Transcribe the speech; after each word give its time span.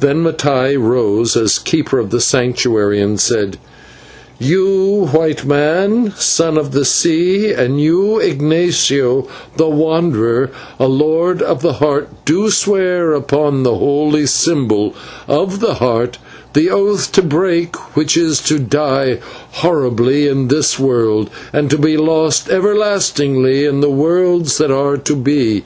Then 0.00 0.22
Mattai 0.22 0.76
rose, 0.76 1.34
as 1.34 1.58
Keeper 1.58 1.98
of 1.98 2.10
the 2.10 2.20
Sanctuary, 2.20 3.00
and 3.00 3.18
said: 3.18 3.58
"You, 4.38 5.06
White 5.12 5.46
Man, 5.46 6.12
Son 6.18 6.58
of 6.58 6.72
the 6.72 6.84
Sea, 6.84 7.52
and 7.54 7.80
you, 7.80 8.18
Ignatio, 8.18 9.28
the 9.56 9.68
Wanderer, 9.70 10.50
a 10.78 10.88
Lord 10.88 11.40
of 11.40 11.62
the 11.62 11.72
Heart, 11.72 12.10
do 12.26 12.50
swear 12.50 13.14
upon 13.14 13.62
the 13.62 13.76
holy 13.76 14.26
symbol 14.26 14.94
of 15.26 15.60
the 15.60 15.76
Heart, 15.76 16.18
the 16.52 16.68
oath 16.68 17.10
to 17.12 17.22
break 17.22 17.74
which 17.96 18.14
is 18.14 18.40
to 18.40 18.58
die 18.58 19.20
horribly 19.52 20.28
in 20.28 20.48
this 20.48 20.78
world 20.78 21.30
and 21.50 21.70
to 21.70 21.78
be 21.78 21.96
lost 21.96 22.50
everlastingly 22.50 23.64
in 23.64 23.80
the 23.80 23.88
worlds 23.88 24.58
that 24.58 24.70
are 24.70 24.98
to 24.98 25.16
be. 25.16 25.64